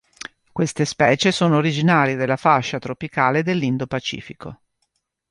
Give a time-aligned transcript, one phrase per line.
[0.51, 4.61] Queste specie sono originarie della fascia tropicale dell'Indo-Pacifico.